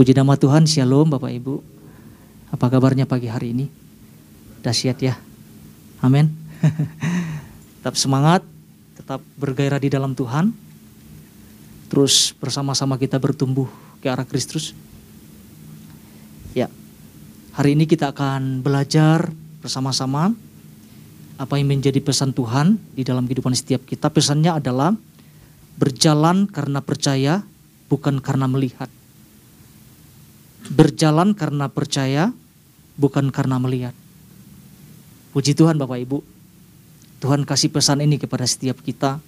Puji 0.00 0.16
nama 0.16 0.32
Tuhan, 0.32 0.64
Shalom 0.64 1.12
Bapak 1.12 1.28
Ibu. 1.28 1.60
Apa 2.56 2.72
kabarnya 2.72 3.04
pagi 3.04 3.28
hari 3.28 3.52
ini? 3.52 3.68
Dahsyat 4.64 4.96
ya. 4.96 5.12
Amin. 6.00 6.32
tetap 7.76 8.00
semangat, 8.00 8.40
tetap 8.96 9.20
bergairah 9.36 9.76
di 9.76 9.92
dalam 9.92 10.16
Tuhan. 10.16 10.56
Terus 11.92 12.32
bersama-sama 12.32 12.96
kita 12.96 13.20
bertumbuh 13.20 13.68
ke 14.00 14.08
arah 14.08 14.24
Kristus. 14.24 14.72
Ya. 16.56 16.72
Hari 17.52 17.76
ini 17.76 17.84
kita 17.84 18.16
akan 18.16 18.64
belajar 18.64 19.28
bersama-sama 19.60 20.32
apa 21.36 21.60
yang 21.60 21.76
menjadi 21.76 22.00
pesan 22.00 22.32
Tuhan 22.32 22.80
di 22.96 23.04
dalam 23.04 23.28
kehidupan 23.28 23.52
setiap 23.52 23.84
kita. 23.84 24.08
Pesannya 24.08 24.64
adalah 24.64 24.96
berjalan 25.76 26.48
karena 26.48 26.80
percaya, 26.80 27.44
bukan 27.92 28.24
karena 28.24 28.48
melihat 28.48 28.88
berjalan 30.68 31.32
karena 31.32 31.72
percaya, 31.72 32.34
bukan 33.00 33.32
karena 33.32 33.56
melihat. 33.56 33.94
Puji 35.32 35.56
Tuhan 35.56 35.80
Bapak 35.80 35.98
Ibu. 36.04 36.18
Tuhan 37.20 37.44
kasih 37.46 37.72
pesan 37.72 38.04
ini 38.04 38.20
kepada 38.20 38.44
setiap 38.44 38.80
kita. 38.84 39.22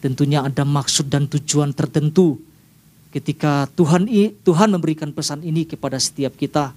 Tentunya 0.00 0.44
ada 0.44 0.62
maksud 0.62 1.08
dan 1.08 1.28
tujuan 1.28 1.72
tertentu 1.72 2.36
ketika 3.10 3.70
Tuhan 3.72 4.06
Tuhan 4.44 4.68
memberikan 4.74 5.10
pesan 5.10 5.40
ini 5.42 5.64
kepada 5.64 5.96
setiap 5.96 6.36
kita. 6.36 6.76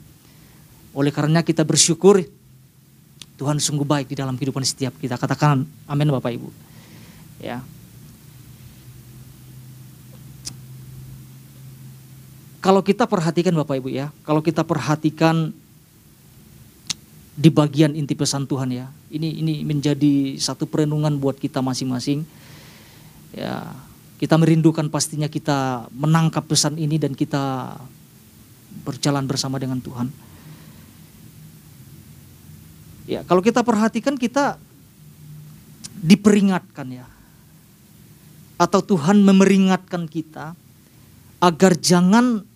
Oleh 0.96 1.12
karena 1.12 1.44
kita 1.44 1.68
bersyukur 1.68 2.24
Tuhan 3.38 3.62
sungguh 3.62 3.86
baik 3.86 4.10
di 4.10 4.16
dalam 4.18 4.34
kehidupan 4.40 4.66
setiap 4.66 4.96
kita. 4.98 5.20
Katakan 5.20 5.68
amin 5.86 6.10
Bapak 6.10 6.32
Ibu. 6.34 6.50
Ya. 7.44 7.62
Kalau 12.68 12.84
kita 12.84 13.08
perhatikan 13.08 13.56
Bapak 13.56 13.80
Ibu 13.80 13.88
ya, 13.96 14.12
kalau 14.28 14.44
kita 14.44 14.68
perhatikan 14.68 15.56
di 17.32 17.48
bagian 17.48 17.96
inti 17.96 18.12
pesan 18.12 18.44
Tuhan 18.44 18.76
ya, 18.76 18.92
ini 19.08 19.40
ini 19.40 19.64
menjadi 19.64 20.36
satu 20.36 20.68
perenungan 20.68 21.16
buat 21.16 21.40
kita 21.40 21.64
masing-masing. 21.64 22.28
Ya, 23.32 23.72
kita 24.20 24.36
merindukan 24.36 24.92
pastinya 24.92 25.32
kita 25.32 25.88
menangkap 25.96 26.44
pesan 26.44 26.76
ini 26.76 27.00
dan 27.00 27.16
kita 27.16 27.72
berjalan 28.84 29.24
bersama 29.24 29.64
dengan 29.64 29.80
Tuhan. 29.80 30.12
Ya, 33.08 33.24
kalau 33.24 33.40
kita 33.40 33.64
perhatikan 33.64 34.20
kita 34.20 34.60
diperingatkan 36.04 36.88
ya. 36.92 37.08
Atau 38.60 38.84
Tuhan 38.84 39.24
memeringatkan 39.24 40.12
kita 40.12 40.52
agar 41.40 41.72
jangan 41.78 42.47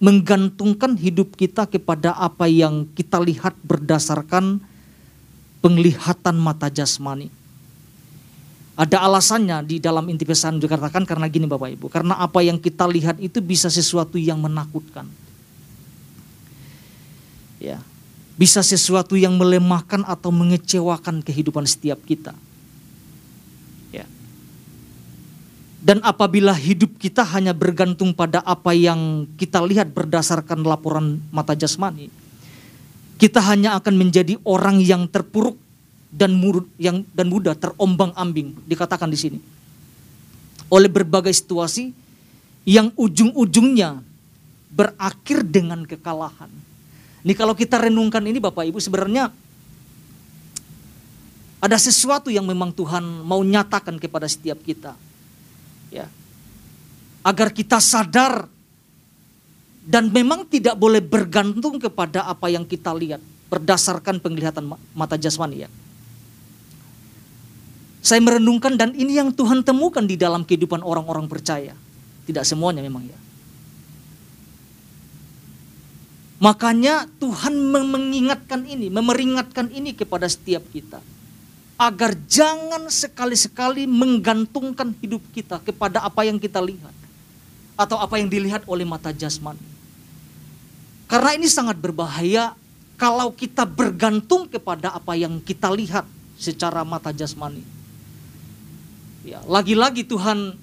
menggantungkan 0.00 0.96
hidup 0.96 1.36
kita 1.36 1.68
kepada 1.68 2.16
apa 2.16 2.48
yang 2.48 2.88
kita 2.96 3.20
lihat 3.20 3.52
berdasarkan 3.60 4.64
penglihatan 5.60 6.40
mata 6.40 6.72
jasmani. 6.72 7.28
Ada 8.80 9.04
alasannya 9.04 9.60
di 9.68 9.76
dalam 9.76 10.08
inti 10.08 10.24
pesan 10.24 10.56
dikatakan 10.56 11.04
karena 11.04 11.28
gini 11.28 11.44
Bapak 11.44 11.68
Ibu, 11.76 11.86
karena 11.92 12.16
apa 12.16 12.40
yang 12.40 12.56
kita 12.56 12.88
lihat 12.88 13.20
itu 13.20 13.44
bisa 13.44 13.68
sesuatu 13.68 14.16
yang 14.16 14.40
menakutkan. 14.40 15.04
Ya. 17.60 17.84
Bisa 18.40 18.64
sesuatu 18.64 19.20
yang 19.20 19.36
melemahkan 19.36 20.00
atau 20.08 20.32
mengecewakan 20.32 21.20
kehidupan 21.20 21.68
setiap 21.68 22.00
kita. 22.08 22.32
Dan 25.80 26.04
apabila 26.04 26.52
hidup 26.52 27.00
kita 27.00 27.24
hanya 27.32 27.56
bergantung 27.56 28.12
pada 28.12 28.44
apa 28.44 28.76
yang 28.76 29.24
kita 29.40 29.64
lihat 29.64 29.96
berdasarkan 29.96 30.60
laporan 30.60 31.24
mata 31.32 31.56
jasmani, 31.56 32.12
kita 33.16 33.40
hanya 33.40 33.80
akan 33.80 33.96
menjadi 33.96 34.36
orang 34.44 34.84
yang 34.84 35.08
terpuruk 35.08 35.56
dan 36.12 36.36
murud 36.36 36.68
yang 36.76 37.00
dan 37.16 37.32
mudah 37.32 37.56
terombang-ambing 37.56 38.60
dikatakan 38.68 39.08
di 39.08 39.16
sini. 39.16 39.40
Oleh 40.68 40.92
berbagai 40.92 41.32
situasi 41.32 41.96
yang 42.68 42.92
ujung-ujungnya 43.00 44.04
berakhir 44.68 45.48
dengan 45.48 45.88
kekalahan. 45.88 46.52
Ini 47.24 47.32
kalau 47.32 47.56
kita 47.56 47.80
renungkan 47.80 48.20
ini 48.28 48.36
Bapak 48.36 48.68
Ibu 48.68 48.84
sebenarnya 48.84 49.32
ada 51.60 51.76
sesuatu 51.80 52.28
yang 52.28 52.44
memang 52.44 52.68
Tuhan 52.72 53.24
mau 53.24 53.40
nyatakan 53.40 53.96
kepada 53.96 54.28
setiap 54.28 54.60
kita 54.60 54.92
ya 55.90 56.06
agar 57.20 57.52
kita 57.52 57.78
sadar 57.82 58.48
dan 59.84 60.08
memang 60.08 60.46
tidak 60.48 60.78
boleh 60.78 61.02
bergantung 61.02 61.76
kepada 61.76 62.24
apa 62.24 62.48
yang 62.48 62.64
kita 62.64 62.94
lihat 62.94 63.20
berdasarkan 63.50 64.22
penglihatan 64.22 64.70
mata 64.94 65.16
jasmani 65.18 65.66
ya. 65.66 65.70
Saya 68.00 68.24
merenungkan 68.24 68.80
dan 68.80 68.96
ini 68.96 69.20
yang 69.20 69.28
Tuhan 69.28 69.60
temukan 69.60 70.00
di 70.00 70.16
dalam 70.16 70.46
kehidupan 70.46 70.80
orang-orang 70.80 71.28
percaya. 71.28 71.76
Tidak 72.24 72.46
semuanya 72.46 72.80
memang 72.80 73.04
ya. 73.04 73.18
Makanya 76.40 77.04
Tuhan 77.20 77.52
mengingatkan 77.68 78.64
ini, 78.64 78.88
memeringatkan 78.88 79.68
ini 79.68 79.92
kepada 79.92 80.24
setiap 80.24 80.64
kita 80.72 81.04
agar 81.80 82.12
jangan 82.28 82.92
sekali-sekali 82.92 83.88
menggantungkan 83.88 84.92
hidup 85.00 85.24
kita 85.32 85.56
kepada 85.64 86.04
apa 86.04 86.28
yang 86.28 86.36
kita 86.36 86.60
lihat 86.60 86.92
atau 87.72 87.96
apa 87.96 88.20
yang 88.20 88.28
dilihat 88.28 88.68
oleh 88.68 88.84
mata 88.84 89.08
jasmani. 89.16 89.64
Karena 91.08 91.40
ini 91.40 91.48
sangat 91.48 91.80
berbahaya 91.80 92.52
kalau 93.00 93.32
kita 93.32 93.64
bergantung 93.64 94.44
kepada 94.44 94.92
apa 94.92 95.16
yang 95.16 95.40
kita 95.40 95.72
lihat 95.72 96.04
secara 96.36 96.84
mata 96.84 97.16
jasmani. 97.16 97.64
Ya, 99.24 99.40
lagi-lagi 99.48 100.04
Tuhan 100.04 100.60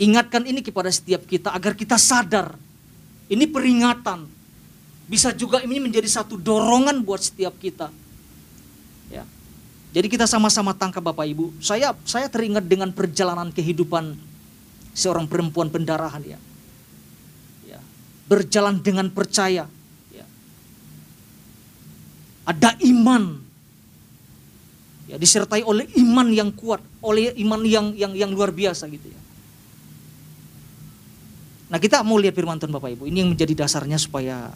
ingatkan 0.00 0.48
ini 0.48 0.64
kepada 0.64 0.88
setiap 0.88 1.28
kita 1.28 1.52
agar 1.52 1.76
kita 1.76 2.00
sadar. 2.00 2.56
Ini 3.28 3.44
peringatan. 3.52 4.24
Bisa 5.12 5.36
juga 5.36 5.60
ini 5.60 5.76
menjadi 5.76 6.08
satu 6.08 6.40
dorongan 6.40 7.04
buat 7.04 7.20
setiap 7.20 7.52
kita 7.60 7.92
jadi 9.94 10.06
kita 10.10 10.26
sama-sama 10.28 10.74
tangkap 10.74 11.00
Bapak 11.00 11.24
Ibu. 11.24 11.56
Saya 11.62 11.94
saya 12.04 12.26
teringat 12.28 12.66
dengan 12.66 12.90
perjalanan 12.92 13.48
kehidupan 13.54 14.18
seorang 14.96 15.28
perempuan 15.28 15.72
pendarahan 15.72 16.20
ya. 16.24 16.38
ya. 17.68 17.80
Berjalan 18.28 18.80
dengan 18.80 19.08
percaya. 19.12 19.68
Ya. 20.12 20.26
Ada 22.48 22.76
iman. 22.92 23.44
Ya, 25.06 25.16
disertai 25.22 25.62
oleh 25.62 25.86
iman 26.02 26.28
yang 26.34 26.50
kuat, 26.50 26.82
oleh 26.98 27.30
iman 27.38 27.62
yang 27.62 27.94
yang 27.94 28.12
yang 28.18 28.30
luar 28.34 28.50
biasa 28.50 28.90
gitu 28.90 29.06
ya. 29.06 29.20
Nah 31.66 31.78
kita 31.78 32.02
mau 32.02 32.18
lihat 32.18 32.34
firman 32.34 32.58
Tuhan 32.58 32.74
Bapak 32.74 32.94
Ibu. 32.94 33.06
Ini 33.06 33.22
yang 33.22 33.30
menjadi 33.34 33.54
dasarnya 33.66 33.98
supaya 33.98 34.50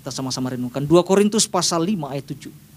kita 0.00 0.10
sama-sama 0.12 0.52
renungkan. 0.52 0.84
2 0.84 1.04
Korintus 1.04 1.44
pasal 1.44 1.84
5 1.84 2.08
ayat 2.12 2.24
7. 2.24 2.67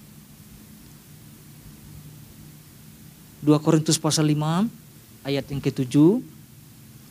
2 3.42 3.58
Korintus 3.58 3.98
pasal 3.98 4.30
5 4.30 4.70
ayat 5.26 5.46
yang 5.50 5.62
ke-7 5.62 6.22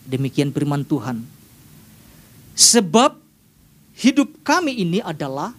demikian 0.07 0.55
firman 0.55 0.87
Tuhan. 0.87 1.27
Sebab 2.55 3.19
hidup 3.99 4.31
kami 4.47 4.79
ini 4.79 5.03
adalah 5.03 5.51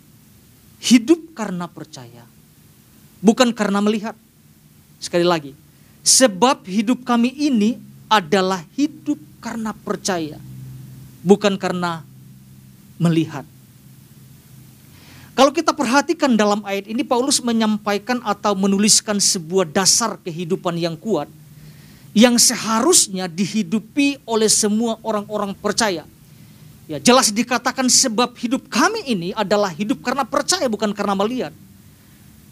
hidup 0.79 1.35
karena 1.35 1.67
percaya. 1.67 2.23
Bukan 3.19 3.51
karena 3.51 3.83
melihat. 3.83 4.15
Sekali 4.97 5.27
lagi. 5.27 5.51
Sebab 6.01 6.65
hidup 6.65 7.03
kami 7.03 7.29
ini 7.35 7.77
adalah 8.09 8.65
hidup 8.73 9.17
karena 9.43 9.75
percaya. 9.75 10.39
Bukan 11.21 11.59
karena 11.59 12.01
melihat. 12.97 13.45
Kalau 15.41 15.49
kita 15.49 15.73
perhatikan 15.73 16.37
dalam 16.37 16.61
ayat 16.61 16.85
ini 16.85 17.01
Paulus 17.01 17.41
menyampaikan 17.41 18.21
atau 18.21 18.53
menuliskan 18.53 19.17
sebuah 19.17 19.65
dasar 19.73 20.21
kehidupan 20.21 20.77
yang 20.77 20.93
kuat 20.93 21.25
yang 22.13 22.37
seharusnya 22.37 23.25
dihidupi 23.25 24.21
oleh 24.29 24.45
semua 24.45 25.01
orang-orang 25.01 25.57
percaya. 25.57 26.05
Ya, 26.85 27.01
jelas 27.01 27.33
dikatakan 27.33 27.89
sebab 27.89 28.37
hidup 28.37 28.69
kami 28.69 29.01
ini 29.01 29.33
adalah 29.33 29.73
hidup 29.73 30.05
karena 30.05 30.21
percaya 30.29 30.69
bukan 30.69 30.93
karena 30.93 31.17
melihat. 31.17 31.53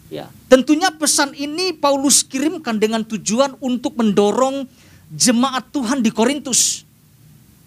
Ya, 0.09 0.25
tentunya 0.49 0.89
pesan 0.89 1.37
ini 1.37 1.77
Paulus 1.77 2.25
kirimkan 2.25 2.81
dengan 2.81 3.05
tujuan 3.05 3.53
untuk 3.61 4.01
mendorong 4.01 4.65
jemaat 5.13 5.69
Tuhan 5.69 6.01
di 6.01 6.09
Korintus. 6.09 6.81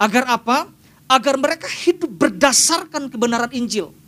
Agar 0.03 0.27
apa? 0.27 0.67
Agar 1.07 1.39
mereka 1.39 1.71
hidup 1.71 2.11
berdasarkan 2.11 3.07
kebenaran 3.07 3.55
Injil 3.55 4.02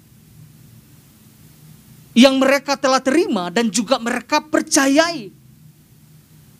yang 2.15 2.39
mereka 2.39 2.79
telah 2.79 3.03
terima 3.03 3.51
dan 3.51 3.69
juga 3.69 3.99
mereka 3.99 4.41
percayai. 4.41 5.35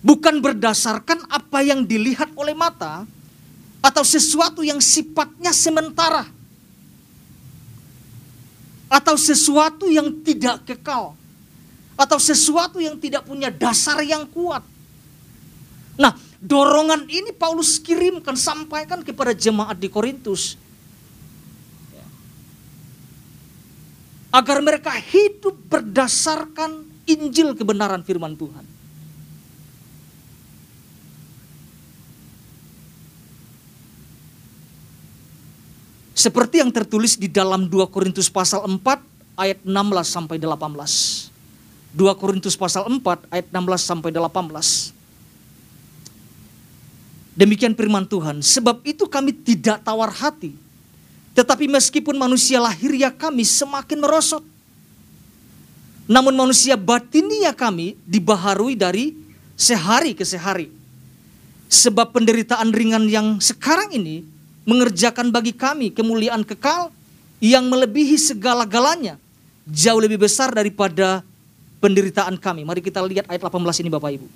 Bukan 0.05 0.45
berdasarkan 0.45 1.25
apa 1.33 1.65
yang 1.65 1.87
dilihat 1.89 2.29
oleh 2.37 2.53
mata, 2.53 3.09
atau 3.85 4.01
sesuatu 4.01 4.65
yang 4.65 4.81
sifatnya 4.81 5.53
sementara 5.53 6.25
atau 8.89 9.13
sesuatu 9.21 9.93
yang 9.93 10.09
tidak 10.25 10.65
kekal 10.65 11.13
atau 11.93 12.17
sesuatu 12.17 12.81
yang 12.81 12.97
tidak 12.97 13.29
punya 13.29 13.53
dasar 13.53 14.01
yang 14.01 14.25
kuat. 14.25 14.65
Nah, 16.01 16.17
dorongan 16.41 17.05
ini 17.13 17.31
Paulus 17.37 17.77
kirimkan 17.77 18.35
sampaikan 18.41 19.05
kepada 19.05 19.37
jemaat 19.37 19.77
di 19.77 19.93
Korintus 19.93 20.57
agar 24.35 24.59
mereka 24.59 24.91
hidup 24.91 25.55
berdasarkan 25.71 26.83
Injil 27.07 27.55
kebenaran 27.55 28.03
firman 28.03 28.35
Tuhan. 28.35 28.67
Seperti 36.19 36.65
yang 36.65 36.75
tertulis 36.75 37.15
di 37.15 37.31
dalam 37.31 37.71
2 37.71 37.95
Korintus 37.95 38.27
pasal 38.33 38.67
4 38.67 39.39
ayat 39.39 39.61
16 39.63 39.71
sampai 40.03 40.41
18. 40.41 41.31
2 41.95 42.19
Korintus 42.19 42.59
pasal 42.59 42.91
4 42.91 43.31
ayat 43.31 43.47
16 43.53 43.55
sampai 43.79 44.11
18. 44.11 44.91
Demikian 47.39 47.75
firman 47.77 48.09
Tuhan, 48.09 48.43
sebab 48.43 48.83
itu 48.83 49.07
kami 49.07 49.37
tidak 49.37 49.83
tawar 49.85 50.11
hati 50.11 50.64
tetapi 51.35 51.67
meskipun 51.67 52.15
manusia 52.15 52.63
lahiriah 52.63 53.11
kami 53.11 53.43
semakin 53.43 53.99
merosot. 53.99 54.47
Namun 56.07 56.31
manusia 56.31 56.79
batinia 56.79 57.51
kami 57.51 57.99
dibaharui 58.07 58.79
dari 58.79 59.19
sehari 59.59 60.15
ke 60.15 60.23
sehari. 60.23 60.71
Sebab 61.67 62.15
penderitaan 62.15 62.71
ringan 62.71 63.11
yang 63.11 63.43
sekarang 63.43 63.91
ini 63.99 64.23
mengerjakan 64.63 65.35
bagi 65.35 65.51
kami 65.51 65.91
kemuliaan 65.91 66.47
kekal 66.47 66.95
yang 67.43 67.67
melebihi 67.67 68.15
segala-galanya. 68.15 69.19
Jauh 69.67 69.99
lebih 69.99 70.23
besar 70.23 70.55
daripada 70.55 71.27
penderitaan 71.83 72.39
kami. 72.39 72.63
Mari 72.63 72.79
kita 72.79 73.03
lihat 73.03 73.27
ayat 73.27 73.43
18 73.43 73.83
ini 73.83 73.91
Bapak 73.91 74.11
Ibu. 74.23 74.29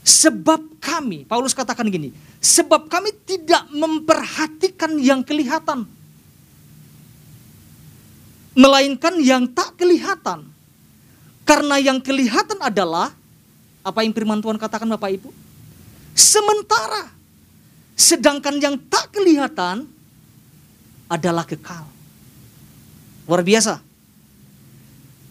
Sebab 0.00 0.80
kami, 0.80 1.28
Paulus 1.28 1.52
katakan 1.52 1.84
gini, 1.92 2.10
sebab 2.40 2.88
kami 2.88 3.12
tidak 3.28 3.68
memperhatikan 3.68 4.96
yang 4.96 5.20
kelihatan 5.20 5.84
melainkan 8.54 9.18
yang 9.22 9.46
tak 9.50 9.78
kelihatan. 9.78 10.46
Karena 11.46 11.82
yang 11.82 11.98
kelihatan 11.98 12.58
adalah 12.62 13.10
apa 13.82 14.06
yang 14.06 14.14
firman 14.14 14.38
Tuhan 14.38 14.60
katakan 14.60 14.86
Bapak 14.86 15.10
Ibu? 15.18 15.30
Sementara. 16.14 17.10
Sedangkan 17.98 18.56
yang 18.62 18.80
tak 18.88 19.12
kelihatan 19.12 19.84
adalah 21.10 21.44
kekal. 21.44 21.84
Luar 23.28 23.42
biasa. 23.44 23.82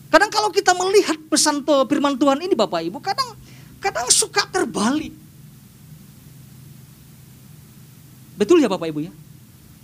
Kadang 0.09 0.29
kalau 0.33 0.49
kita 0.49 0.73
melihat 0.73 1.17
pesan 1.29 1.61
firman 1.65 2.17
Tuhan 2.17 2.41
ini 2.41 2.53
Bapak 2.53 2.81
Ibu, 2.81 2.97
kadang 3.01 3.33
kadang 3.79 4.09
suka 4.09 4.45
terbalik. 4.49 5.13
Betul 8.39 8.63
ya 8.63 8.71
Bapak 8.71 8.87
Ibu 8.87 9.03
ya? 9.03 9.13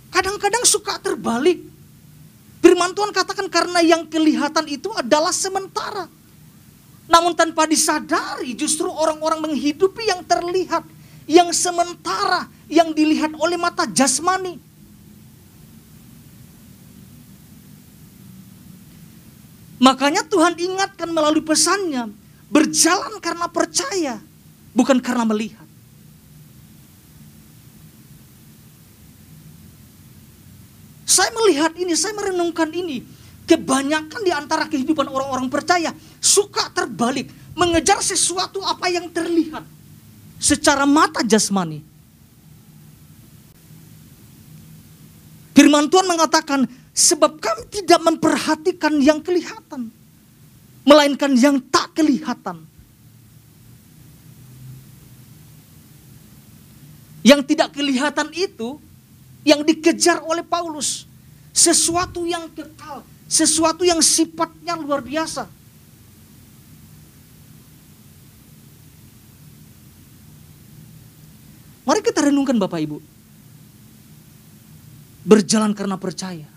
Kadang-kadang 0.08 0.64
suka 0.64 0.96
terbalik. 0.96 1.75
Firman 2.76 2.92
Tuhan 2.92 3.08
katakan 3.08 3.48
karena 3.48 3.80
yang 3.80 4.04
kelihatan 4.04 4.68
itu 4.68 4.92
adalah 4.92 5.32
sementara. 5.32 6.12
Namun 7.08 7.32
tanpa 7.32 7.64
disadari 7.64 8.52
justru 8.52 8.84
orang-orang 8.84 9.48
menghidupi 9.48 10.04
yang 10.04 10.20
terlihat. 10.20 10.84
Yang 11.24 11.56
sementara, 11.56 12.44
yang 12.68 12.92
dilihat 12.92 13.32
oleh 13.40 13.56
mata 13.56 13.88
jasmani. 13.88 14.60
Makanya 19.80 20.20
Tuhan 20.28 20.60
ingatkan 20.60 21.08
melalui 21.08 21.40
pesannya, 21.40 22.12
berjalan 22.52 23.16
karena 23.24 23.48
percaya, 23.48 24.20
bukan 24.76 25.00
karena 25.00 25.24
melihat. 25.24 25.65
Saya 31.06 31.30
melihat 31.30 31.70
ini, 31.78 31.94
saya 31.94 32.18
merenungkan 32.18 32.66
ini. 32.74 33.06
Kebanyakan 33.46 34.26
di 34.26 34.34
antara 34.34 34.66
kehidupan 34.66 35.06
orang-orang 35.06 35.46
percaya 35.46 35.94
suka 36.18 36.66
terbalik, 36.74 37.30
mengejar 37.54 38.02
sesuatu 38.02 38.58
apa 38.66 38.90
yang 38.90 39.06
terlihat 39.06 39.62
secara 40.42 40.82
mata 40.82 41.22
jasmani. 41.22 41.78
Firman 45.54 45.86
Tuhan 45.86 46.10
mengatakan, 46.10 46.66
sebab 46.90 47.38
kami 47.38 47.70
tidak 47.70 48.02
memperhatikan 48.02 48.98
yang 48.98 49.22
kelihatan, 49.22 49.94
melainkan 50.82 51.32
yang 51.38 51.62
tak 51.70 51.94
kelihatan. 51.94 52.66
Yang 57.22 57.40
tidak 57.54 57.74
kelihatan 57.74 58.28
itu 58.34 58.82
yang 59.46 59.62
dikejar 59.62 60.26
oleh 60.26 60.42
Paulus. 60.42 61.06
Sesuatu 61.54 62.26
yang 62.26 62.50
kekal, 62.50 63.06
sesuatu 63.30 63.86
yang 63.86 64.02
sifatnya 64.02 64.74
luar 64.74 65.00
biasa. 65.00 65.46
Mari 71.86 72.02
kita 72.02 72.26
renungkan 72.26 72.58
Bapak 72.58 72.82
Ibu. 72.82 72.98
Berjalan 75.22 75.70
karena 75.70 75.94
percaya. 75.94 76.50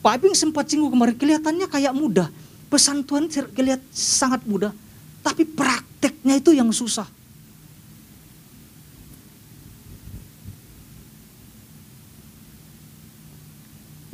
Pak 0.00 0.12
Abing 0.20 0.32
sempat 0.36 0.68
singgung 0.68 0.92
kemarin, 0.92 1.16
kelihatannya 1.16 1.68
kayak 1.68 1.92
mudah. 1.92 2.28
Pesan 2.72 3.04
Tuhan 3.04 3.28
terlihat 3.28 3.80
sangat 3.92 4.44
mudah. 4.48 4.72
Tapi 5.20 5.44
prakteknya 5.44 6.40
itu 6.40 6.56
yang 6.56 6.68
susah. 6.72 7.08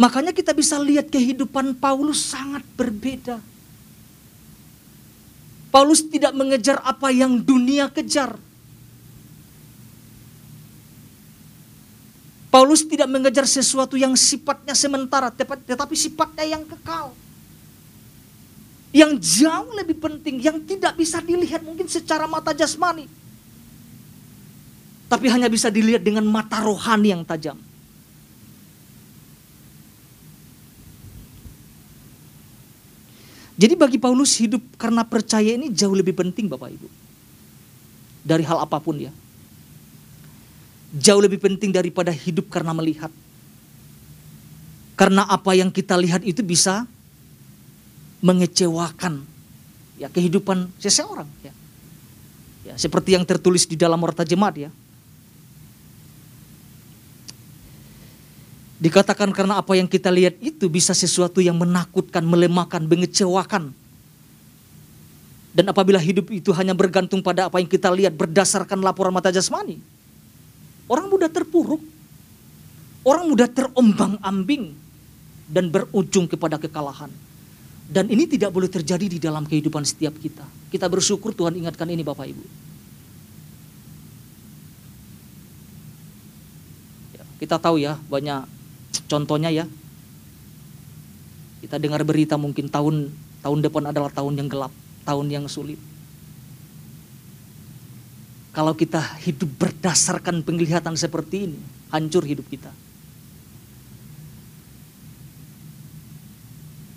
Makanya 0.00 0.33
kita 0.33 0.57
bisa 0.57 0.80
lihat 0.80 1.12
kehidupan 1.12 1.76
Paulus 1.76 2.25
sangat 2.25 2.64
berbeda. 2.73 3.37
Paulus 5.69 6.00
tidak 6.00 6.33
mengejar 6.33 6.80
apa 6.80 7.12
yang 7.12 7.37
dunia 7.37 7.85
kejar. 7.92 8.40
Paulus 12.49 12.80
tidak 12.83 13.12
mengejar 13.12 13.45
sesuatu 13.45 13.95
yang 13.95 14.16
sifatnya 14.16 14.73
sementara, 14.73 15.28
tetapi 15.37 15.92
sifatnya 15.92 16.49
yang 16.49 16.64
kekal. 16.64 17.12
Yang 18.97 19.45
jauh 19.45 19.71
lebih 19.76 20.00
penting, 20.00 20.40
yang 20.40 20.59
tidak 20.64 20.97
bisa 20.97 21.21
dilihat 21.21 21.61
mungkin 21.61 21.87
secara 21.87 22.25
mata 22.25 22.57
jasmani. 22.57 23.04
Tapi 25.12 25.26
hanya 25.28 25.47
bisa 25.47 25.69
dilihat 25.69 26.02
dengan 26.02 26.25
mata 26.25 26.59
rohani 26.59 27.14
yang 27.14 27.23
tajam. 27.23 27.70
Jadi 33.61 33.76
bagi 33.76 34.00
Paulus 34.00 34.40
hidup 34.40 34.64
karena 34.81 35.05
percaya 35.05 35.52
ini 35.52 35.69
jauh 35.69 35.93
lebih 35.93 36.17
penting 36.17 36.49
Bapak 36.49 36.73
Ibu. 36.73 36.88
Dari 38.25 38.40
hal 38.40 38.64
apa 38.64 38.81
pun 38.81 38.97
ya. 38.97 39.12
Jauh 40.97 41.21
lebih 41.21 41.37
penting 41.37 41.69
daripada 41.69 42.09
hidup 42.09 42.49
karena 42.49 42.73
melihat. 42.73 43.12
Karena 44.97 45.29
apa 45.29 45.52
yang 45.52 45.69
kita 45.69 45.93
lihat 46.00 46.25
itu 46.25 46.40
bisa 46.40 46.88
mengecewakan 48.25 49.29
ya 50.00 50.09
kehidupan 50.09 50.73
seseorang 50.81 51.29
ya. 51.45 51.52
Ya, 52.61 52.75
seperti 52.81 53.17
yang 53.17 53.29
tertulis 53.29 53.69
di 53.69 53.76
dalam 53.76 54.00
Warta 54.00 54.25
Jemaat 54.25 54.57
ya. 54.57 54.71
Dikatakan 58.81 59.29
karena 59.37 59.61
apa 59.61 59.77
yang 59.77 59.85
kita 59.85 60.09
lihat 60.09 60.41
itu 60.41 60.65
bisa 60.73 60.97
sesuatu 60.97 61.45
yang 61.45 61.61
menakutkan, 61.61 62.25
melemahkan, 62.25 62.81
mengecewakan. 62.89 63.77
Dan 65.53 65.69
apabila 65.69 66.01
hidup 66.01 66.33
itu 66.33 66.49
hanya 66.57 66.73
bergantung 66.73 67.21
pada 67.21 67.53
apa 67.53 67.61
yang 67.61 67.69
kita 67.69 67.93
lihat 67.93 68.17
berdasarkan 68.17 68.81
laporan 68.81 69.13
mata 69.13 69.29
jasmani, 69.29 69.77
orang 70.89 71.13
mudah 71.13 71.29
terpuruk, 71.29 71.85
orang 73.05 73.29
mudah 73.29 73.53
terombang-ambing 73.53 74.73
dan 75.45 75.69
berujung 75.69 76.25
kepada 76.25 76.57
kekalahan. 76.57 77.13
Dan 77.85 78.09
ini 78.09 78.25
tidak 78.25 78.49
boleh 78.49 78.71
terjadi 78.71 79.07
di 79.11 79.19
dalam 79.21 79.45
kehidupan 79.45 79.85
setiap 79.85 80.17
kita. 80.17 80.47
Kita 80.73 80.89
bersyukur 80.89 81.37
Tuhan 81.37 81.53
ingatkan 81.59 81.91
ini 81.91 82.01
Bapak 82.07 82.33
Ibu. 82.33 82.45
Ya, 87.19 87.25
kita 87.43 87.59
tahu 87.59 87.83
ya 87.83 87.99
banyak 88.07 88.60
Contohnya 89.11 89.50
ya, 89.50 89.66
kita 91.61 91.78
dengar 91.78 92.02
berita 92.02 92.35
mungkin 92.35 92.66
tahun 92.66 93.11
tahun 93.42 93.59
depan 93.62 93.90
adalah 93.90 94.11
tahun 94.11 94.38
yang 94.38 94.49
gelap, 94.50 94.73
tahun 95.06 95.26
yang 95.30 95.44
sulit. 95.47 95.78
Kalau 98.50 98.75
kita 98.75 98.99
hidup 99.23 99.47
berdasarkan 99.62 100.42
penglihatan 100.42 100.99
seperti 100.99 101.47
ini, 101.47 101.59
hancur 101.94 102.26
hidup 102.26 102.50
kita. 102.50 102.75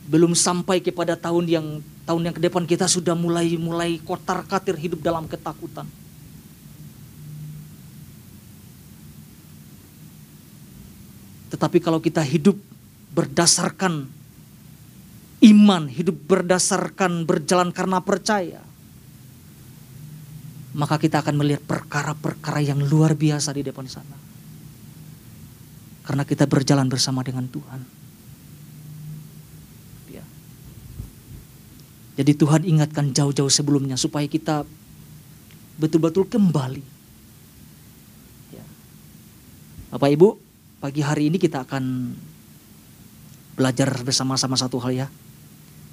Belum 0.09 0.33
sampai 0.33 0.81
kepada 0.81 1.13
tahun 1.13 1.45
yang 1.45 1.67
tahun 2.09 2.21
yang 2.29 2.35
ke 2.35 2.41
depan 2.41 2.65
kita 2.65 2.89
sudah 2.89 3.13
mulai 3.13 3.53
mulai 3.55 4.01
kotar 4.01 4.43
katir 4.50 4.75
hidup 4.77 5.01
dalam 5.05 5.29
ketakutan. 5.29 5.85
Tetapi 11.63 11.79
kalau 11.79 12.03
kita 12.03 12.20
hidup 12.20 12.60
berdasarkan 13.15 14.12
iman, 15.48 15.88
hidup 15.88 16.20
berdasarkan 16.27 17.24
berjalan 17.24 17.72
karena 17.72 18.03
percaya, 18.03 18.60
maka 20.75 21.00
kita 21.00 21.24
akan 21.24 21.39
melihat 21.39 21.63
perkara-perkara 21.63 22.60
yang 22.67 22.84
luar 22.84 23.15
biasa 23.15 23.55
di 23.55 23.63
depan 23.63 23.88
sana. 23.88 24.12
Karena 26.03 26.27
kita 26.27 26.51
berjalan 26.51 26.91
bersama 26.91 27.24
dengan 27.24 27.48
Tuhan. 27.48 27.79
Ya. 30.12 30.27
Jadi 32.20 32.43
Tuhan 32.43 32.67
ingatkan 32.67 33.15
jauh-jauh 33.15 33.48
sebelumnya 33.48 33.96
supaya 33.96 34.27
kita 34.27 34.67
betul-betul 35.79 36.27
kembali. 36.27 36.84
Ya. 38.51 38.67
Bapak 39.96 40.12
Ibu, 40.12 40.51
pagi 40.84 41.00
hari 41.00 41.32
ini 41.32 41.40
kita 41.40 41.63
akan 41.63 42.12
belajar 43.56 43.88
bersama-sama 44.04 44.60
satu 44.60 44.84
hal 44.84 44.92
ya. 44.92 45.08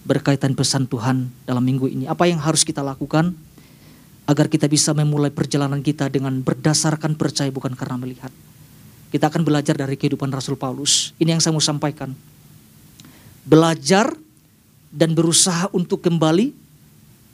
Berkaitan 0.03 0.59
pesan 0.59 0.91
Tuhan 0.91 1.31
dalam 1.47 1.63
minggu 1.63 1.87
ini. 1.87 2.11
Apa 2.11 2.27
yang 2.27 2.43
harus 2.43 2.67
kita 2.67 2.83
lakukan? 2.83 3.39
agar 4.31 4.47
kita 4.47 4.71
bisa 4.71 4.95
memulai 4.95 5.35
perjalanan 5.35 5.83
kita 5.83 6.07
dengan 6.07 6.39
berdasarkan 6.47 7.19
percaya 7.19 7.51
bukan 7.51 7.75
karena 7.75 7.99
melihat. 7.99 8.31
Kita 9.11 9.27
akan 9.27 9.43
belajar 9.43 9.75
dari 9.75 9.99
kehidupan 9.99 10.31
Rasul 10.31 10.55
Paulus. 10.55 11.11
Ini 11.19 11.35
yang 11.35 11.43
saya 11.43 11.51
mau 11.51 11.59
sampaikan. 11.59 12.15
Belajar 13.43 14.15
dan 14.95 15.19
berusaha 15.19 15.67
untuk 15.75 16.07
kembali 16.07 16.55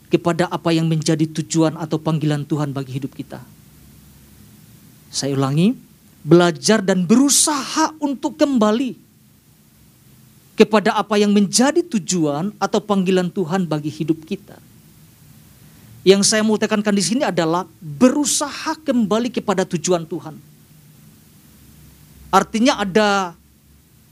kepada 0.09 0.49
apa 0.49 0.73
yang 0.73 0.89
menjadi 0.89 1.29
tujuan 1.29 1.77
atau 1.77 2.01
panggilan 2.01 2.49
Tuhan 2.49 2.73
bagi 2.73 2.97
hidup 2.97 3.13
kita. 3.13 3.45
Saya 5.13 5.37
ulangi, 5.37 5.77
belajar 6.26 6.83
dan 6.83 7.06
berusaha 7.06 7.95
untuk 8.02 8.35
kembali 8.35 8.99
kepada 10.59 10.99
apa 10.99 11.14
yang 11.23 11.30
menjadi 11.30 11.87
tujuan 11.87 12.50
atau 12.59 12.83
panggilan 12.83 13.30
Tuhan 13.30 13.62
bagi 13.71 13.95
hidup 13.95 14.26
kita. 14.26 14.59
Yang 16.02 16.35
saya 16.35 16.42
mau 16.42 16.59
tekankan 16.59 16.95
di 16.95 17.04
sini 17.04 17.23
adalah 17.23 17.62
berusaha 17.78 18.75
kembali 18.83 19.30
kepada 19.30 19.62
tujuan 19.62 20.02
Tuhan. 20.02 20.35
Artinya 22.35 22.83
ada 22.83 23.38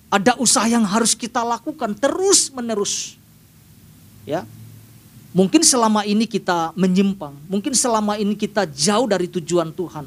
ada 0.07 0.33
usaha 0.39 0.71
yang 0.71 0.87
harus 0.87 1.19
kita 1.19 1.43
lakukan 1.43 1.99
terus 1.99 2.47
menerus. 2.55 3.19
Ya. 4.23 4.47
Mungkin 5.35 5.67
selama 5.67 6.07
ini 6.07 6.31
kita 6.31 6.71
menyimpang, 6.79 7.35
mungkin 7.51 7.75
selama 7.75 8.15
ini 8.23 8.39
kita 8.39 8.71
jauh 8.71 9.11
dari 9.11 9.27
tujuan 9.27 9.75
Tuhan. 9.75 10.07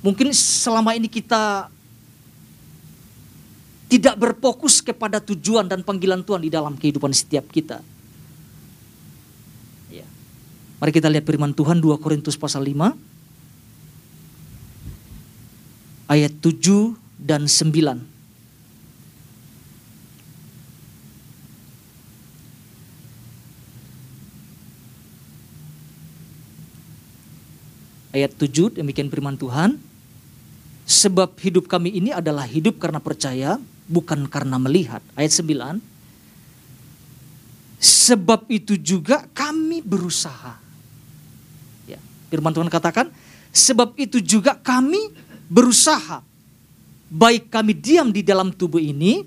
Mungkin 0.00 0.32
selama 0.32 0.96
ini 0.96 1.08
kita 1.08 1.68
tidak 3.90 4.14
berfokus 4.16 4.80
kepada 4.80 5.20
tujuan 5.20 5.68
dan 5.68 5.84
panggilan 5.84 6.24
Tuhan 6.24 6.40
di 6.40 6.50
dalam 6.50 6.78
kehidupan 6.78 7.12
setiap 7.12 7.44
kita. 7.52 7.84
Mari 10.80 10.96
kita 10.96 11.12
lihat 11.12 11.28
firman 11.28 11.52
Tuhan 11.52 11.76
2 11.76 12.00
Korintus 12.00 12.40
pasal 12.40 12.64
5 12.64 12.96
ayat 16.08 16.32
7 16.40 16.96
dan 17.20 17.44
9. 17.44 18.00
Ayat 28.16 28.32
7 28.40 28.80
demikian 28.80 29.12
firman 29.12 29.36
Tuhan. 29.36 29.89
Sebab 30.90 31.38
hidup 31.38 31.70
kami 31.70 31.94
ini 31.94 32.10
adalah 32.10 32.42
hidup 32.50 32.82
karena 32.82 32.98
percaya, 32.98 33.62
bukan 33.86 34.26
karena 34.26 34.58
melihat. 34.58 34.98
Ayat 35.14 35.30
9. 35.38 35.78
Sebab 37.78 38.50
itu 38.50 38.74
juga 38.74 39.22
kami 39.30 39.86
berusaha 39.86 40.58
Firman 42.30 42.54
Tuhan 42.54 42.70
katakan, 42.70 43.10
sebab 43.50 43.98
itu 43.98 44.22
juga 44.22 44.54
kami 44.54 45.10
berusaha. 45.50 46.22
Baik 47.10 47.50
kami 47.50 47.74
diam 47.74 48.14
di 48.14 48.22
dalam 48.22 48.54
tubuh 48.54 48.78
ini, 48.78 49.26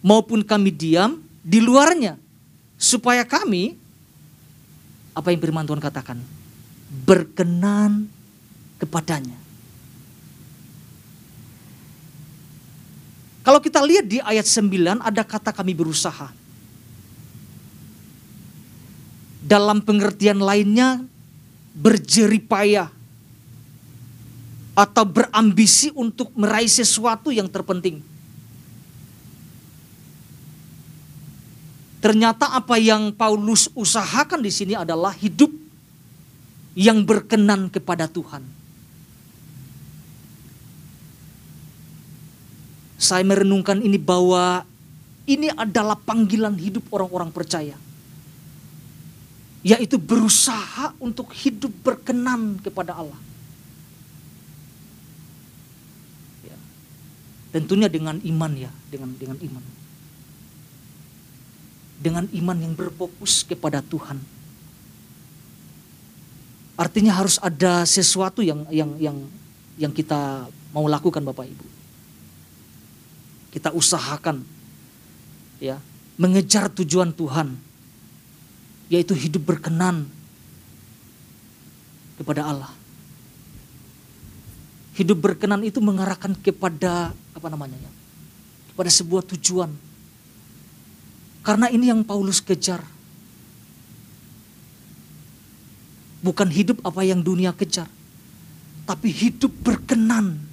maupun 0.00 0.40
kami 0.40 0.72
diam 0.72 1.20
di 1.44 1.60
luarnya. 1.60 2.16
Supaya 2.80 3.28
kami, 3.28 3.76
apa 5.12 5.28
yang 5.28 5.44
firman 5.44 5.68
Tuhan 5.68 5.84
katakan? 5.84 6.16
Berkenan 7.04 8.08
kepadanya. 8.80 9.36
Kalau 13.48 13.64
kita 13.64 13.80
lihat 13.80 14.04
di 14.04 14.20
ayat 14.20 14.44
9 14.44 15.00
ada 15.00 15.24
kata 15.24 15.56
kami 15.56 15.72
berusaha. 15.72 16.28
Dalam 19.40 19.80
pengertian 19.80 20.36
lainnya 20.36 21.00
berjeripayah 21.72 22.92
atau 24.76 25.04
berambisi 25.08 25.88
untuk 25.96 26.28
meraih 26.36 26.68
sesuatu 26.68 27.32
yang 27.32 27.48
terpenting. 27.48 28.04
Ternyata 32.04 32.52
apa 32.52 32.76
yang 32.76 33.16
Paulus 33.16 33.72
usahakan 33.72 34.44
di 34.44 34.52
sini 34.52 34.76
adalah 34.76 35.16
hidup 35.16 35.48
yang 36.76 37.00
berkenan 37.00 37.72
kepada 37.72 38.12
Tuhan. 38.12 38.57
Saya 42.98 43.22
merenungkan 43.22 43.78
ini 43.78 43.96
bahwa 43.96 44.66
ini 45.24 45.48
adalah 45.54 45.94
panggilan 45.94 46.58
hidup 46.58 46.90
orang-orang 46.90 47.30
percaya 47.30 47.78
yaitu 49.66 49.98
berusaha 49.98 50.94
untuk 51.02 51.34
hidup 51.34 51.68
berkenan 51.82 52.62
kepada 52.62 52.94
Allah. 52.94 53.18
Ya. 56.46 56.56
Tentunya 57.52 57.90
dengan 57.90 58.22
iman 58.22 58.52
ya, 58.54 58.70
dengan 58.88 59.10
dengan 59.18 59.38
iman. 59.42 59.64
Dengan 61.98 62.24
iman 62.30 62.58
yang 62.62 62.72
berfokus 62.78 63.42
kepada 63.42 63.82
Tuhan. 63.82 64.22
Artinya 66.78 67.10
harus 67.18 67.42
ada 67.42 67.82
sesuatu 67.82 68.38
yang 68.38 68.62
yang 68.70 68.94
yang 69.02 69.18
yang 69.74 69.90
kita 69.90 70.46
mau 70.70 70.86
lakukan 70.86 71.26
Bapak 71.26 71.50
Ibu. 71.50 71.77
Kita 73.58 73.74
usahakan 73.74 74.46
ya, 75.58 75.82
mengejar 76.14 76.70
tujuan 76.70 77.10
Tuhan 77.10 77.58
yaitu 78.86 79.18
hidup 79.18 79.50
berkenan 79.50 80.06
kepada 82.22 82.46
Allah. 82.46 82.72
Hidup 84.94 85.18
berkenan 85.18 85.62
itu 85.66 85.82
mengarahkan 85.82 86.38
kepada 86.38 87.10
apa 87.34 87.46
namanya 87.50 87.78
ya? 87.78 87.92
Kepada 88.74 88.90
sebuah 88.90 89.26
tujuan. 89.34 89.70
Karena 91.42 91.66
ini 91.70 91.90
yang 91.90 92.02
Paulus 92.06 92.38
kejar. 92.38 92.82
Bukan 96.22 96.46
hidup 96.50 96.82
apa 96.82 97.02
yang 97.02 97.22
dunia 97.22 97.54
kejar. 97.54 97.86
Tapi 98.86 99.10
hidup 99.10 99.50
berkenan. 99.62 100.47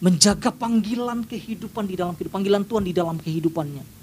Menjaga 0.00 0.48
panggilan 0.48 1.28
kehidupan 1.28 1.84
di 1.84 1.94
dalam 1.96 2.16
kehidupan. 2.16 2.40
Panggilan 2.40 2.64
Tuhan 2.64 2.84
di 2.88 2.94
dalam 2.96 3.16
kehidupannya 3.20 4.00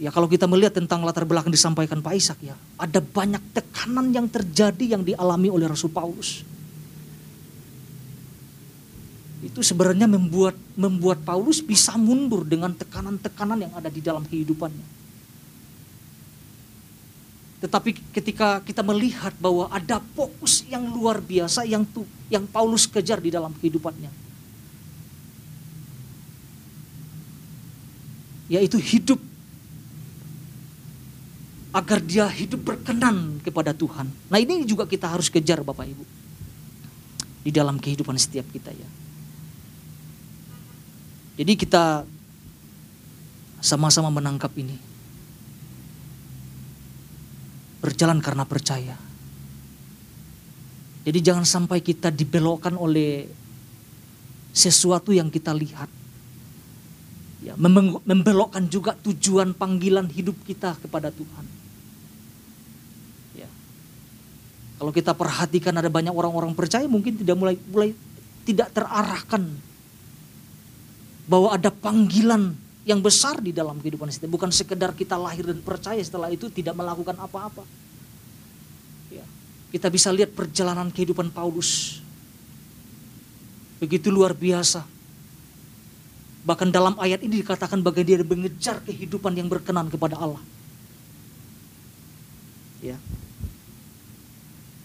Ya 0.00 0.08
kalau 0.08 0.24
kita 0.24 0.48
melihat 0.48 0.80
tentang 0.80 1.04
latar 1.04 1.28
belakang 1.28 1.52
disampaikan 1.52 2.00
Pak 2.00 2.16
Ishak 2.16 2.40
ya, 2.40 2.56
ada 2.80 3.04
banyak 3.04 3.52
tekanan 3.52 4.08
yang 4.16 4.32
terjadi 4.32 4.96
yang 4.96 5.04
dialami 5.04 5.52
oleh 5.52 5.68
Rasul 5.68 5.92
Paulus. 5.92 6.40
Itu 9.44 9.60
sebenarnya 9.60 10.08
membuat 10.08 10.56
membuat 10.72 11.20
Paulus 11.20 11.60
bisa 11.60 12.00
mundur 12.00 12.48
dengan 12.48 12.72
tekanan-tekanan 12.72 13.68
yang 13.68 13.72
ada 13.76 13.92
di 13.92 14.00
dalam 14.00 14.24
kehidupannya. 14.24 15.04
Tetapi 17.60 18.16
ketika 18.16 18.64
kita 18.64 18.80
melihat 18.80 19.36
bahwa 19.36 19.68
ada 19.68 20.00
fokus 20.16 20.64
yang 20.64 20.88
luar 20.88 21.20
biasa 21.20 21.68
yang 21.68 21.84
tuh 21.84 22.08
yang 22.32 22.48
Paulus 22.48 22.88
kejar 22.88 23.20
di 23.20 23.28
dalam 23.28 23.52
kehidupannya. 23.52 24.29
Yaitu 28.50 28.82
hidup 28.82 29.22
agar 31.70 32.02
dia 32.02 32.26
hidup 32.26 32.66
berkenan 32.66 33.38
kepada 33.46 33.70
Tuhan. 33.70 34.10
Nah 34.26 34.38
ini 34.42 34.66
juga 34.66 34.90
kita 34.90 35.06
harus 35.06 35.30
kejar 35.30 35.62
Bapak 35.62 35.86
Ibu. 35.86 36.04
Di 37.46 37.50
dalam 37.54 37.78
kehidupan 37.78 38.18
setiap 38.18 38.44
kita 38.50 38.74
ya. 38.74 38.88
Jadi 41.40 41.52
kita 41.56 42.04
sama-sama 43.62 44.10
menangkap 44.10 44.50
ini. 44.58 44.76
Berjalan 47.80 48.20
karena 48.20 48.44
percaya. 48.44 48.98
Jadi 51.00 51.18
jangan 51.24 51.48
sampai 51.48 51.80
kita 51.80 52.12
dibelokkan 52.12 52.76
oleh 52.76 53.24
sesuatu 54.52 55.16
yang 55.16 55.32
kita 55.32 55.54
lihat. 55.56 55.99
Ya, 57.40 57.56
membelokkan 58.04 58.68
juga 58.68 58.92
tujuan 59.00 59.56
panggilan 59.56 60.04
hidup 60.12 60.36
kita 60.44 60.76
kepada 60.76 61.08
Tuhan. 61.08 61.44
Ya. 63.32 63.48
Kalau 64.76 64.92
kita 64.92 65.16
perhatikan 65.16 65.72
ada 65.72 65.88
banyak 65.88 66.12
orang-orang 66.12 66.52
percaya 66.52 66.84
mungkin 66.84 67.16
tidak 67.16 67.40
mulai 67.40 67.56
mulai 67.72 67.96
tidak 68.44 68.76
terarahkan 68.76 69.48
bahwa 71.24 71.56
ada 71.56 71.72
panggilan 71.72 72.52
yang 72.84 73.00
besar 73.00 73.40
di 73.40 73.56
dalam 73.56 73.80
kehidupan 73.80 74.12
kita. 74.12 74.28
Bukan 74.28 74.52
sekedar 74.52 74.92
kita 74.92 75.16
lahir 75.16 75.48
dan 75.48 75.64
percaya 75.64 76.00
setelah 76.04 76.28
itu 76.28 76.52
tidak 76.52 76.76
melakukan 76.76 77.16
apa-apa. 77.16 77.64
Ya. 79.08 79.24
Kita 79.72 79.88
bisa 79.88 80.12
lihat 80.12 80.36
perjalanan 80.36 80.92
kehidupan 80.92 81.32
Paulus. 81.32 82.04
Begitu 83.80 84.12
luar 84.12 84.36
biasa 84.36 84.99
Bahkan 86.40 86.72
dalam 86.72 86.96
ayat 86.96 87.20
ini 87.20 87.44
dikatakan 87.44 87.84
bagaimana 87.84 88.24
dia 88.24 88.24
mengejar 88.24 88.80
kehidupan 88.80 89.36
yang 89.36 89.48
berkenan 89.52 89.92
kepada 89.92 90.16
Allah. 90.16 90.40
Ya. 92.80 92.96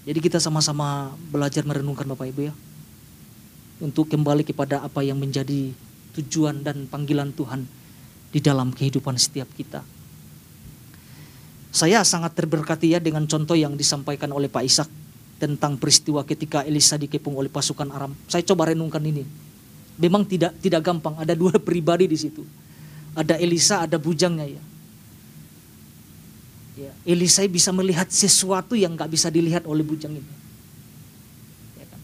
Jadi 0.04 0.20
kita 0.20 0.38
sama-sama 0.44 1.16
belajar 1.32 1.64
merenungkan 1.64 2.04
Bapak 2.12 2.28
Ibu 2.28 2.52
ya. 2.52 2.54
Untuk 3.80 4.12
kembali 4.12 4.44
kepada 4.44 4.84
apa 4.84 5.00
yang 5.00 5.16
menjadi 5.16 5.72
tujuan 6.20 6.60
dan 6.60 6.92
panggilan 6.92 7.32
Tuhan 7.32 7.64
di 8.36 8.40
dalam 8.44 8.76
kehidupan 8.76 9.16
setiap 9.16 9.48
kita. 9.56 9.84
Saya 11.72 12.04
sangat 12.08 12.36
terberkati 12.36 12.96
ya 12.96 13.00
dengan 13.04 13.28
contoh 13.28 13.56
yang 13.56 13.76
disampaikan 13.76 14.32
oleh 14.32 14.48
Pak 14.48 14.64
Ishak 14.64 14.90
tentang 15.40 15.76
peristiwa 15.76 16.24
ketika 16.24 16.64
Elisa 16.64 16.96
dikepung 16.96 17.36
oleh 17.36 17.52
pasukan 17.52 17.92
Aram. 17.92 18.16
Saya 18.32 18.44
coba 18.48 18.72
renungkan 18.72 19.04
ini 19.04 19.45
Memang 19.96 20.28
tidak 20.28 20.56
tidak 20.60 20.82
gampang. 20.84 21.16
Ada 21.16 21.34
dua 21.34 21.56
pribadi 21.68 22.08
di 22.10 22.18
situ. 22.20 22.44
Ada 23.16 23.40
Elisa, 23.40 23.88
ada 23.88 23.96
bujangnya 23.96 24.60
ya. 24.60 24.64
ya 26.76 26.92
Elisa 27.08 27.48
bisa 27.48 27.72
melihat 27.72 28.12
sesuatu 28.12 28.76
yang 28.76 28.92
nggak 28.92 29.08
bisa 29.08 29.32
dilihat 29.32 29.64
oleh 29.64 29.88
bujang 29.88 30.12
ini. 30.12 30.34
Ya 31.80 31.86
kan? 31.88 32.02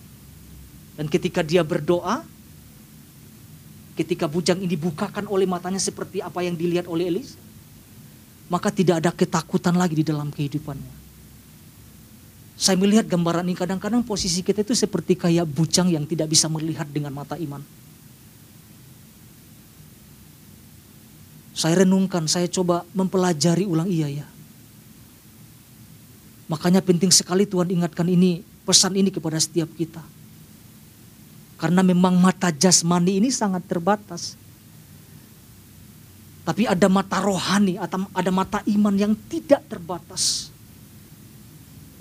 Dan 0.95 1.05
ketika 1.11 1.43
dia 1.43 1.67
berdoa, 1.67 2.23
ketika 3.99 4.31
bujang 4.31 4.63
ini 4.63 4.71
dibukakan 4.71 5.27
oleh 5.27 5.43
matanya 5.43 5.83
seperti 5.83 6.23
apa 6.23 6.47
yang 6.47 6.55
dilihat 6.55 6.87
oleh 6.87 7.11
Elisa, 7.11 7.35
maka 8.47 8.71
tidak 8.71 9.03
ada 9.03 9.11
ketakutan 9.11 9.75
lagi 9.75 9.99
di 9.99 10.07
dalam 10.07 10.31
kehidupannya. 10.31 11.03
Saya 12.61 12.77
melihat 12.77 13.09
gambaran 13.09 13.47
ini 13.49 13.57
kadang-kadang 13.57 14.05
posisi 14.05 14.45
kita 14.45 14.61
itu 14.61 14.77
seperti 14.77 15.17
kayak 15.17 15.49
bujang 15.49 15.89
yang 15.89 16.05
tidak 16.05 16.29
bisa 16.29 16.45
melihat 16.45 16.85
dengan 16.85 17.09
mata 17.09 17.33
iman. 17.33 17.80
Saya 21.51 21.83
renungkan, 21.83 22.25
saya 22.31 22.47
coba 22.47 22.87
mempelajari 22.95 23.67
ulang 23.67 23.91
iya 23.91 24.23
ya. 24.23 24.27
Makanya 26.47 26.83
penting 26.83 27.11
sekali 27.11 27.47
Tuhan 27.47 27.71
ingatkan 27.71 28.07
ini, 28.07 28.43
pesan 28.67 28.95
ini 28.95 29.07
kepada 29.07 29.39
setiap 29.39 29.71
kita. 29.75 30.03
Karena 31.55 31.79
memang 31.79 32.19
mata 32.19 32.51
jasmani 32.51 33.23
ini 33.23 33.29
sangat 33.31 33.63
terbatas. 33.67 34.35
Tapi 36.41 36.65
ada 36.67 36.89
mata 36.89 37.21
rohani, 37.21 37.77
atau 37.77 38.03
ada 38.11 38.31
mata 38.33 38.59
iman 38.65 38.95
yang 38.97 39.13
tidak 39.29 39.63
terbatas. 39.69 40.51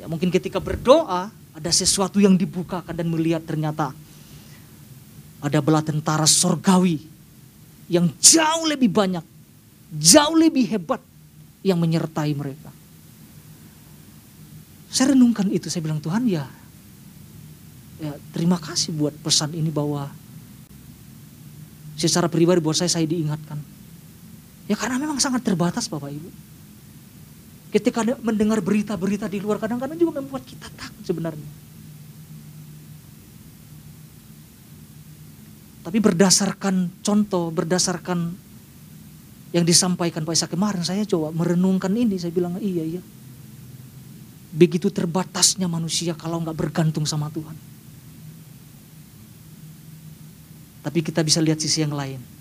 Ya, 0.01 0.09
mungkin 0.09 0.33
ketika 0.33 0.57
berdoa 0.59 1.29
ada 1.53 1.71
sesuatu 1.71 2.19
yang 2.19 2.35
dibukakan 2.35 2.95
dan 2.97 3.07
melihat 3.07 3.45
ternyata 3.45 3.93
ada 5.45 5.59
bela 5.61 5.85
tentara 5.85 6.25
sorgawi 6.25 7.05
yang 7.91 8.09
jauh 8.17 8.65
lebih 8.65 8.89
banyak, 8.89 9.23
jauh 9.95 10.37
lebih 10.39 10.71
hebat 10.71 11.03
yang 11.67 11.77
menyertai 11.77 12.33
mereka. 12.33 12.71
Saya 14.91 15.15
renungkan 15.15 15.47
itu, 15.51 15.71
saya 15.71 15.87
bilang 15.87 16.03
Tuhan 16.03 16.27
ya, 16.27 16.47
ya 18.03 18.13
terima 18.35 18.59
kasih 18.59 18.91
buat 18.95 19.15
pesan 19.23 19.55
ini 19.55 19.71
bahwa 19.71 20.11
secara 21.95 22.27
pribadi 22.27 22.59
buat 22.59 22.75
saya 22.75 22.91
saya 22.91 23.07
diingatkan. 23.07 23.61
Ya 24.67 24.75
karena 24.79 24.99
memang 25.03 25.19
sangat 25.19 25.43
terbatas 25.47 25.87
Bapak 25.91 26.11
Ibu. 26.11 26.31
Ketika 27.71 28.03
mendengar 28.19 28.59
berita-berita 28.59 29.31
di 29.31 29.39
luar 29.39 29.63
kadang-kadang 29.63 29.95
juga 29.95 30.19
membuat 30.19 30.43
kita 30.43 30.67
takut 30.75 31.07
sebenarnya. 31.07 31.51
Tapi 35.87 35.99
berdasarkan 36.03 37.03
contoh, 37.03 37.55
berdasarkan 37.55 38.50
yang 39.51 39.67
disampaikan 39.67 40.23
Pak 40.23 40.35
Isa 40.35 40.47
kemarin, 40.47 40.87
saya 40.87 41.03
coba 41.07 41.35
merenungkan 41.35 41.91
ini. 41.91 42.17
Saya 42.19 42.31
bilang, 42.31 42.59
iya, 42.63 42.87
iya. 42.87 43.03
Begitu 44.51 44.91
terbatasnya 44.91 45.71
manusia 45.71 46.15
kalau 46.15 46.43
nggak 46.43 46.55
bergantung 46.59 47.07
sama 47.07 47.31
Tuhan. 47.31 47.55
Tapi 50.81 50.99
kita 51.05 51.21
bisa 51.21 51.39
lihat 51.45 51.61
sisi 51.61 51.85
yang 51.85 51.93
lain 51.93 52.41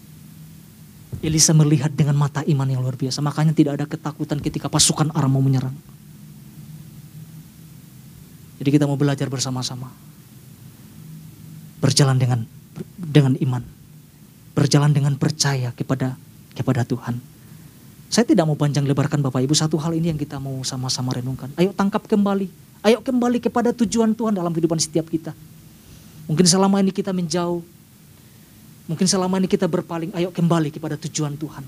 Elisa 1.19 1.52
melihat 1.52 1.91
dengan 1.91 2.15
mata 2.15 2.45
iman 2.48 2.69
yang 2.69 2.80
luar 2.80 2.95
biasa. 2.95 3.19
Makanya 3.19 3.52
tidak 3.52 3.82
ada 3.82 3.86
ketakutan 3.89 4.39
ketika 4.39 4.72
pasukan 4.72 5.12
Aram 5.12 5.36
mau 5.36 5.43
menyerang. 5.43 5.76
Jadi 8.62 8.69
kita 8.72 8.86
mau 8.88 8.95
belajar 8.95 9.28
bersama-sama. 9.28 9.91
Berjalan 11.84 12.15
dengan 12.15 12.39
dengan 12.95 13.34
iman. 13.41 13.63
Berjalan 14.56 14.95
dengan 14.95 15.19
percaya 15.19 15.76
kepada 15.76 16.15
kepada 16.60 16.84
Tuhan. 16.84 17.15
Saya 18.12 18.28
tidak 18.28 18.43
mau 18.43 18.60
panjang 18.60 18.84
lebarkan 18.84 19.24
Bapak 19.24 19.39
Ibu 19.48 19.56
satu 19.56 19.80
hal 19.80 19.95
ini 19.95 20.12
yang 20.12 20.19
kita 20.19 20.36
mau 20.41 20.60
sama-sama 20.67 21.15
renungkan. 21.15 21.48
Ayo 21.56 21.72
tangkap 21.72 22.04
kembali. 22.04 22.52
Ayo 22.84 23.00
kembali 23.00 23.39
kepada 23.39 23.72
tujuan 23.72 24.12
Tuhan 24.12 24.36
dalam 24.36 24.52
kehidupan 24.52 24.82
setiap 24.82 25.08
kita. 25.08 25.32
Mungkin 26.28 26.43
selama 26.43 26.84
ini 26.84 26.91
kita 26.91 27.15
menjauh 27.15 27.63
Mungkin 28.89 29.06
selama 29.06 29.38
ini 29.38 29.45
kita 29.45 29.69
berpaling, 29.69 30.10
ayo 30.17 30.34
kembali 30.34 30.74
kepada 30.74 30.98
tujuan 30.98 31.38
Tuhan. 31.38 31.62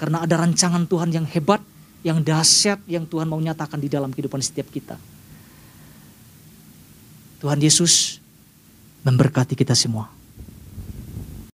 Karena 0.00 0.24
ada 0.24 0.40
rancangan 0.40 0.88
Tuhan 0.88 1.12
yang 1.12 1.28
hebat, 1.28 1.60
yang 2.00 2.24
dahsyat, 2.24 2.80
yang 2.88 3.04
Tuhan 3.04 3.28
mau 3.28 3.36
nyatakan 3.36 3.76
di 3.76 3.92
dalam 3.92 4.08
kehidupan 4.08 4.40
setiap 4.40 4.72
kita. 4.72 4.96
Tuhan 7.44 7.60
Yesus 7.60 8.16
memberkati 9.04 9.52
kita 9.52 9.76
semua. 9.76 10.08